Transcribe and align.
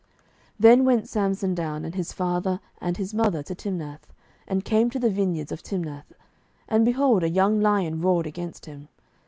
07:014:005 0.01 0.09
Then 0.61 0.85
went 0.85 1.07
Samson 1.09 1.53
down, 1.53 1.85
and 1.85 1.93
his 1.93 2.11
father 2.11 2.59
and 2.79 2.97
his 2.97 3.13
mother, 3.13 3.43
to 3.43 3.53
Timnath, 3.53 4.07
and 4.47 4.65
came 4.65 4.89
to 4.89 4.97
the 4.97 5.11
vineyards 5.11 5.51
of 5.51 5.61
Timnath: 5.61 6.11
and, 6.67 6.83
behold, 6.83 7.21
a 7.21 7.29
young 7.29 7.61
lion 7.61 8.01
roared 8.01 8.25
against 8.25 8.65
him. 8.65 8.87